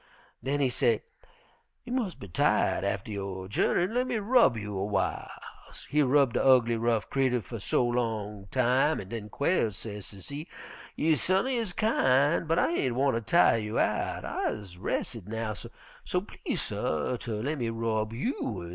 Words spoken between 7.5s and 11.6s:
so long time, an' den Quail sez, sezee, 'You sut'n'y